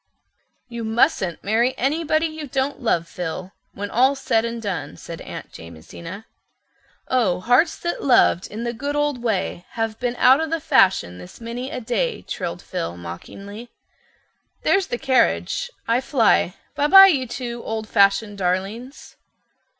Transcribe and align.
"You 0.67 0.83
mustn't 0.83 1.43
marry 1.43 1.77
anybody 1.77 2.25
you 2.25 2.47
don't 2.47 2.81
love, 2.81 3.07
Phil, 3.07 3.51
when 3.75 3.91
all's 3.91 4.19
said 4.19 4.45
and 4.45 4.59
done," 4.59 4.97
said 4.97 5.21
Aunt 5.21 5.51
Jamesina. 5.55 6.25
"'Oh, 7.07 7.39
hearts 7.41 7.77
that 7.77 8.01
loved 8.03 8.47
in 8.47 8.63
the 8.63 8.73
good 8.73 8.95
old 8.95 9.21
way 9.21 9.63
Have 9.73 9.99
been 9.99 10.15
out 10.15 10.41
o' 10.41 10.47
the 10.47 10.59
fashion 10.59 11.19
this 11.19 11.39
many 11.39 11.69
a 11.69 11.79
day.'" 11.79 12.23
trilled 12.23 12.63
Phil 12.63 12.97
mockingly. 12.97 13.69
"There's 14.63 14.87
the 14.87 14.97
carriage. 14.97 15.69
I 15.87 16.01
fly—Bi 16.01 16.87
bi, 16.87 17.05
you 17.05 17.27
two 17.27 17.61
old 17.63 17.87
fashioned 17.87 18.39
darlings." 18.39 19.17